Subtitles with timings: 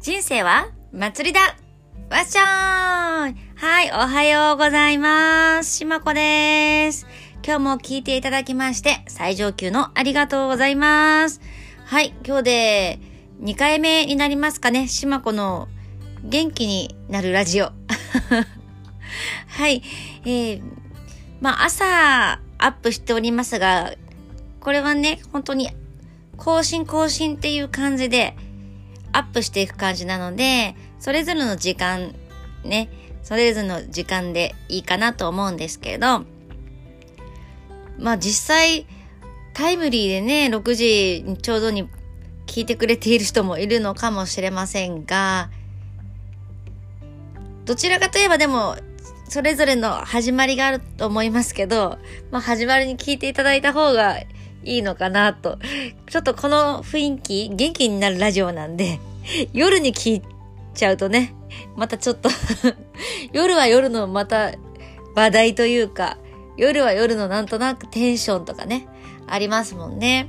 [0.00, 1.40] 人生は祭りだ
[2.08, 5.76] わっしょーいはい、おはようございます。
[5.76, 7.06] しまこです。
[7.44, 11.42] 今日も聞いていただきまして、最上級のありがとうございます。
[11.84, 12.98] はい、今日で
[13.42, 14.88] 2回目になりますかね。
[14.88, 15.68] しまこの
[16.24, 17.66] 元気になるラジオ。
[19.48, 19.82] はい、
[20.24, 20.62] えー、
[21.42, 23.92] まあ朝アップしておりますが、
[24.60, 25.68] これはね、本当に
[26.38, 28.34] 更新更新っていう感じで、
[29.12, 32.14] アップしていく感じなので、それぞれの時間、
[32.64, 32.90] ね、
[33.22, 36.24] それぞれの時間でいいかなと思うんですけど、
[37.98, 38.86] まあ実際、
[39.52, 41.88] タイムリーでね、6時にちょうどに
[42.46, 45.50] 聞いてくれている人もいるのかもしれませんが、
[47.64, 48.76] どちらかといえばでも、
[49.28, 51.98] それぞれの始まりがあると思いますけど、
[52.30, 54.18] まあ始まりに聞いていただいた方が
[54.64, 55.58] いいのかなと。
[56.08, 59.00] ちょっとこの雰囲気、元気になるラジオなんで、
[59.52, 60.22] 夜に聞い
[60.74, 61.34] ちゃうとね、
[61.76, 62.28] またちょっと
[63.32, 64.52] 夜は夜のまた
[65.14, 66.18] 話題というか、
[66.56, 68.86] 夜は夜のなんとなくテンションとかね、
[69.26, 70.28] ありますもんね。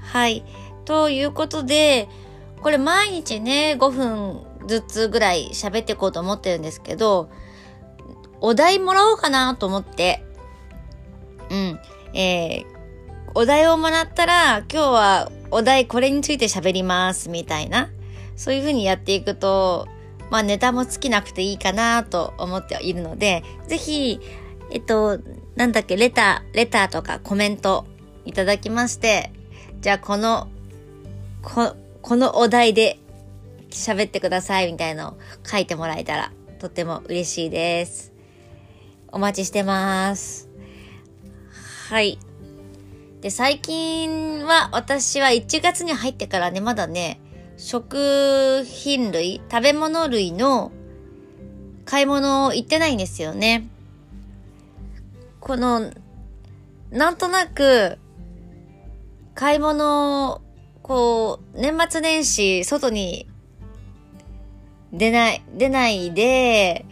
[0.00, 0.44] はい。
[0.84, 2.08] ということで、
[2.62, 7.30] これ毎日ね、5分ずつぐらい喋っていこうと思ってるんですけど、
[8.40, 10.24] お題もらおうかなと思って、
[11.50, 11.80] うん。
[12.14, 12.77] えー、
[13.38, 17.88] お題をもらったら、今日はお題これについて喋ります、みたいな。
[18.34, 19.86] そういう風にやっていくと、
[20.28, 24.18] まあネタも尽きなくていいかなと思っているので、ぜひ、
[24.72, 25.20] えっと、
[25.54, 27.86] なんだっけ、レター、レターとかコメント
[28.24, 29.30] いただきまして、
[29.82, 30.48] じゃあこの、
[31.40, 32.98] こ、このお題で
[33.70, 38.12] 喋ってくださいみたいのを書いてもらえたらとっても嬉しいです。
[39.12, 40.48] お待ちしてます。
[41.88, 42.18] はい。
[43.20, 47.20] で、最近は私は1月に入ってからね、まだね、
[47.56, 50.70] 食品類、食べ物類の
[51.84, 53.68] 買い物行ってないんですよね。
[55.40, 55.90] この、
[56.90, 57.98] なんとなく、
[59.34, 60.40] 買い物、
[60.82, 63.28] こう、年末年始、外に
[64.92, 66.86] 出ない、出ないで、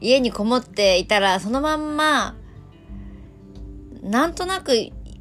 [0.00, 2.34] 家にこもっていたら、そのまんま、
[4.04, 4.74] なんとなく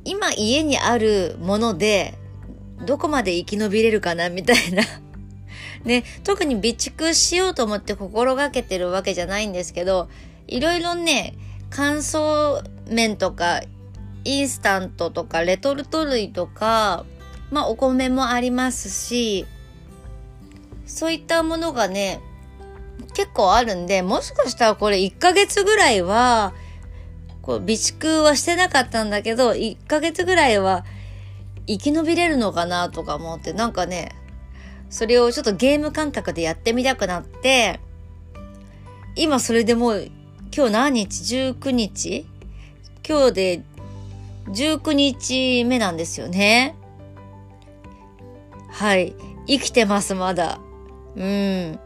[0.03, 2.15] 今家にあるもので
[2.85, 4.83] どこまで生き延びれるかなみたいな。
[5.85, 10.09] ね、特に備蓄しようと思って心がけてるわけじゃないんですけど、
[10.47, 11.33] いろいろね、
[11.69, 13.61] 乾燥麺とか、
[14.23, 17.05] インスタントとか、レトルト類とか、
[17.51, 19.45] まあお米もありますし、
[20.85, 22.21] そういったものがね、
[23.13, 26.53] 結構あるんで、もしかしたらこれ1ヶ月ぐらいは
[27.43, 30.85] こう、備蓄はしてなかったんだけど、1ヶ月ぐらいは
[31.67, 34.15] 生き延びれるのかなとか思って、なんかね、
[34.89, 37.79] それをちょっとゲーム感覚でやってみたくなって、
[39.15, 40.09] 今それでもう、
[40.55, 42.25] 今日何日 ?19 日？
[43.07, 43.63] 今日で
[44.47, 46.75] 19日目なんですよね。
[48.69, 49.15] はい。
[49.47, 50.59] 生きてます、まだ。
[51.15, 51.79] うん。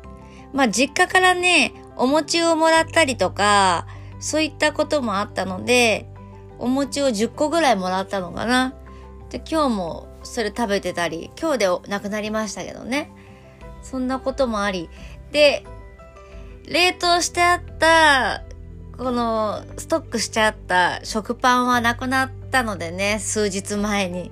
[0.54, 3.88] まあ、実家からね、お餅をもらったりとか、
[4.20, 6.08] そういったこともあったので、
[6.60, 8.74] お餅を10個ぐらいもらったのかな。
[9.30, 13.12] で、今日もそれ食べてたり、今日でなくなりましたけどね。
[13.82, 14.90] そんなこともあり。
[15.32, 15.64] で、
[16.68, 18.44] 冷凍してあった、
[18.98, 24.32] この、ストックしてあった食パンはなくなったのでね、数日前に。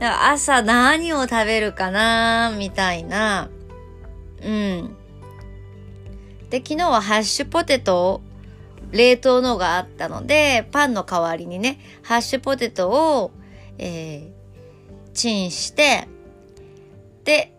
[0.00, 3.50] 朝何を食べるかなみたいな。
[4.42, 4.96] うん。
[6.50, 8.22] で、昨日はハッシュポテト
[8.92, 13.30] 冷凍のがあったので、パンの代わりにね、ハッシュポテトを、
[13.78, 16.08] えー、チンして、
[17.24, 17.56] で、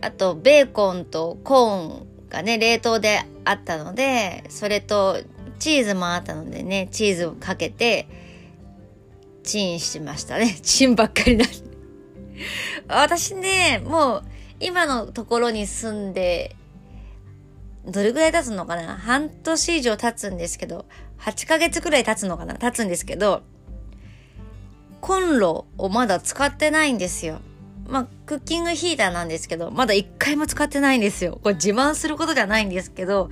[0.00, 5.18] あと、ベーコンとコーンがね、冷凍であったので、それと、
[5.58, 8.06] チーズもあったのでね、チーズをかけて、
[9.42, 10.58] チンしましたね。
[10.62, 11.44] チンばっかりな
[12.88, 14.24] 私ね、もう、
[14.60, 16.56] 今のところに住んで
[17.88, 18.96] どれぐらい経つのかな？
[18.96, 20.86] 半年以上経つんですけど、
[21.20, 22.54] 8ヶ月ぐらい経つのかな？
[22.54, 23.42] 経つんですけど、
[25.00, 27.40] コンロをまだ使ってないんですよ。
[27.86, 31.40] まあ、クッキングヒーターなんですけど、まだ一回も使ってないんですよ。
[31.42, 33.30] これ自慢することじゃないんですけど、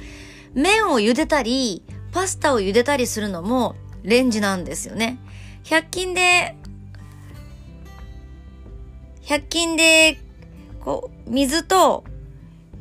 [0.55, 1.83] 麺を茹でたり、
[2.13, 5.19] パスタを茹でたりするのもレンジなんですよね。
[5.65, 6.57] 100均で、
[9.25, 10.19] 100均で、
[10.81, 12.05] こう、水と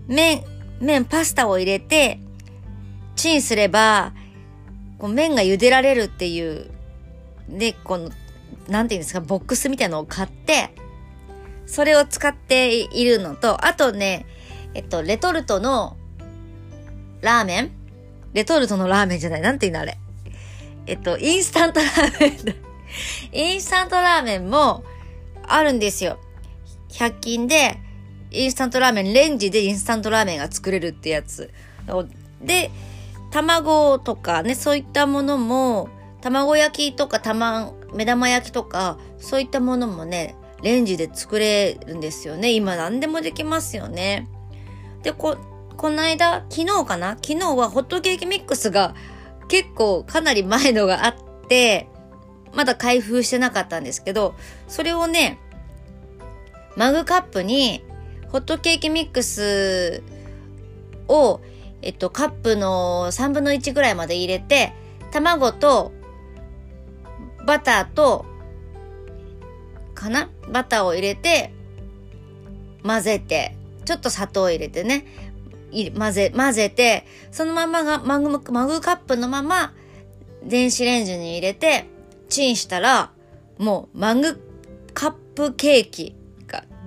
[0.07, 0.43] 麺、
[0.79, 2.19] 麺、パスタを入れて、
[3.15, 4.13] チンすれば、
[4.97, 6.69] こう麺が茹でられるっていう、
[7.49, 8.09] で、この、
[8.67, 10.75] なんていうんですか、ボックスみたいなのを買って、
[11.65, 14.25] それを使っているのと、あとね、
[14.73, 15.97] えっと、レトルトの
[17.21, 17.71] ラーメン
[18.33, 19.41] レトルトのラーメンじゃない。
[19.41, 19.97] なんていうのあれ。
[20.87, 22.55] えっと、インスタントラーメン
[23.31, 24.83] インスタントラーメンも
[25.47, 26.19] あるんですよ。
[26.89, 27.79] 100均で、
[28.35, 31.51] インスタントラーメン、レンジでインスタントラーメンが作れるってやつ。
[32.41, 32.71] で、
[33.31, 35.89] 卵とかね、そういったものも、
[36.21, 42.51] 卵焼きとか玉、目玉焼きとか、そういったものもね、レンジで作れるんですよね。
[42.51, 44.27] 今何でもできますよね。
[45.03, 45.37] で、こ、
[45.77, 47.11] この間、昨日かな？
[47.21, 48.95] 昨日はホットケーキミックスが
[49.47, 51.15] 結構かなり前のがあっ
[51.47, 51.87] て、
[52.53, 54.33] まだ開封してなかったんですけど、
[54.67, 55.37] それをね、
[56.75, 57.84] マグカップに
[58.35, 60.03] ホットケーキミックス
[61.07, 61.39] を、
[61.81, 64.73] えっと、カップの3分の1ぐらいまで入れて、
[65.11, 65.93] 卵と
[67.47, 68.25] バターと、
[69.93, 70.29] かな？
[70.51, 71.53] バターを入れて、
[72.83, 73.55] 混ぜて、
[73.85, 75.05] ちょっと砂糖を入れてね、
[75.97, 79.73] 混ぜ、混ぜて、そのままがマグ、マグカップのまま、
[80.43, 81.85] 電子レンジに入れて、
[82.27, 83.11] チンしたら、
[83.59, 84.41] もうマグ
[84.93, 86.17] カップケーキ。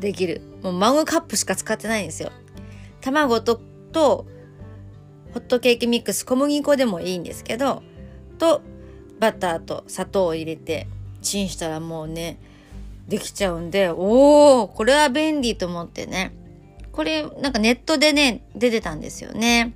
[0.00, 0.42] できる。
[0.62, 2.30] もうマグカップしか使ってないんですよ。
[3.00, 3.60] 卵と、
[3.92, 4.26] と、
[5.32, 7.82] ホットケーキミックス、小麦粉でもいいんですけど、
[8.38, 8.62] と、
[9.18, 10.86] バターと砂糖を入れて、
[11.22, 12.38] チンしたらもうね、
[13.08, 16.32] できちゃうんで、おー、これは便利と思ってね。
[16.92, 19.74] これ、なんかネットでね、出てたんですよね。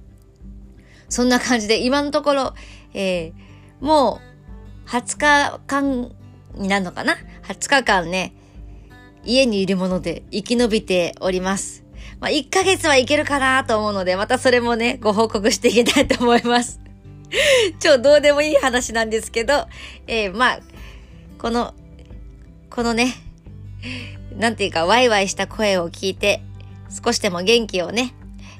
[1.09, 2.55] そんな感じで、今のところ、
[2.95, 4.21] えー、も
[4.87, 6.13] う、20日間
[6.55, 8.35] になるのかな ?20 日間ね、
[9.25, 11.85] 家にいるもので生き延びております。
[12.21, 16.81] まあ、1ヶ月はいけるかなと思うので、またそれもね、ご報告していきたいと思います。
[17.81, 19.67] 超どうでもいい話なんですけど、
[20.07, 20.61] えー、まあ、
[21.39, 21.75] この、
[22.71, 23.15] このね、
[24.37, 26.43] なんていうか、ワイワイした声を聞いて、
[27.05, 28.15] 少しでも元気をね、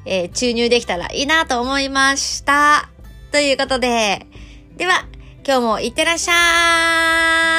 [0.05, 2.91] えー、注入できたらいいなと思いました。
[3.31, 4.27] ということで、
[4.77, 5.07] では、
[5.47, 7.52] 今日もいってらっしゃい